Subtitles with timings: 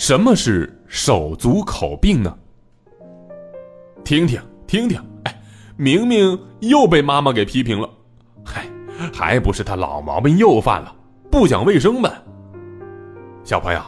[0.00, 2.34] 什么是手足口病呢？
[4.02, 5.42] 听听听听，哎，
[5.76, 7.86] 明明又被妈妈给批评了，
[8.42, 8.66] 嗨，
[9.12, 10.90] 还不是他老毛病又犯了，
[11.30, 12.10] 不讲卫生呗。
[13.44, 13.82] 小朋友，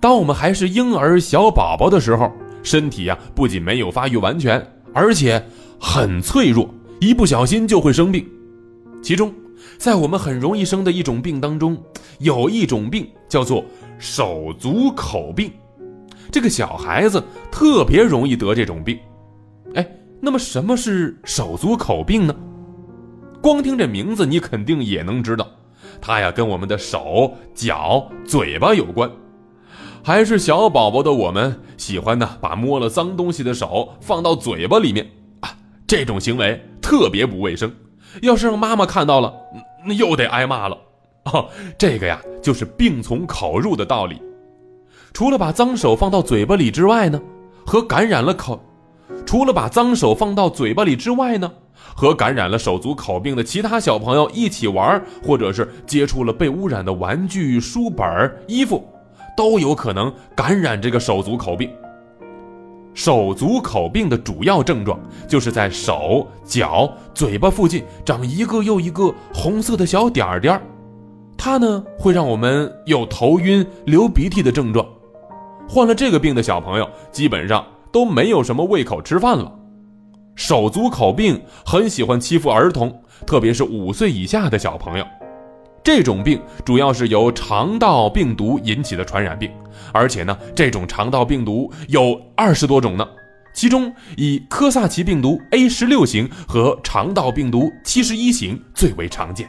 [0.00, 2.30] 当我们还是婴儿小宝宝的时候，
[2.62, 4.64] 身体呀不仅没有发育完全，
[4.94, 5.44] 而且
[5.80, 8.24] 很脆弱，一不小心就会生病。
[9.02, 9.34] 其中，
[9.78, 11.76] 在我们很容易生的一种病当中，
[12.20, 13.64] 有一种病叫做。
[14.00, 15.52] 手足口病，
[16.32, 17.22] 这个小孩子
[17.52, 18.98] 特别容易得这种病。
[19.74, 19.86] 哎，
[20.20, 22.34] 那么什么是手足口病呢？
[23.42, 25.46] 光听这名字，你肯定也能知道，
[26.00, 29.08] 它呀跟我们的手脚、嘴巴有关。
[30.02, 35.06] 还是小宝宝的我们，喜欢呢把摸了脏东西的手放到嘴巴里面
[35.40, 35.54] 啊，
[35.86, 37.70] 这种行为特别不卫生。
[38.22, 39.32] 要是让妈妈看到了，
[39.86, 40.78] 那又得挨骂了。
[41.24, 41.48] 哦，
[41.78, 44.20] 这个呀，就是病从口入的道理。
[45.12, 47.20] 除了把脏手放到嘴巴里之外呢，
[47.66, 48.60] 和感染了口，
[49.26, 51.52] 除了把脏手放到嘴巴里之外呢，
[51.94, 58.06] 和感染了手足口病的其他小朋友一起玩，或者是接触了被污染的玩具、书本、
[58.46, 58.88] 衣服，
[59.36, 61.70] 都有可能感染这个手足口病。
[62.94, 70.62] 手足口病的主要症状就是在手脚、嘴巴附近长一个又一个红色的小点点儿。
[71.42, 74.86] 它呢会让我们有头晕、流鼻涕的症状，
[75.66, 79.50] 患了这个病的小朋友基本上都没有什么胃口吃饭了。
[80.34, 82.94] 手足口病很喜欢欺负儿童，
[83.26, 85.06] 特别是五岁以下的小朋友。
[85.82, 89.50] 这种病主要是由肠道病毒引起的传染病，
[89.94, 93.08] 而且呢，这种肠道病毒有二十多种呢，
[93.54, 99.48] 其中以科萨奇病毒 A 十六型和肠道病毒七十一型最为常见。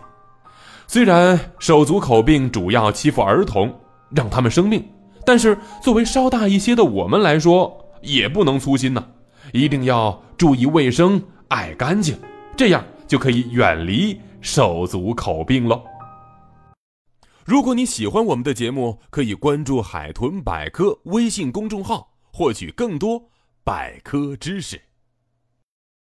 [0.91, 3.73] 虽然手足口病主要欺负儿童，
[4.09, 4.85] 让他们生病，
[5.25, 9.01] 但是作为稍大一些的我们来说，也不能粗心呐，
[9.53, 12.19] 一定要注意卫生、爱干净，
[12.57, 15.81] 这样就可以远离手足口病喽。
[17.45, 23.29] 如果你喜欢我们的节目，可以关注“海豚百科”微信公众号，获取更多
[23.63, 24.77] 百科知识。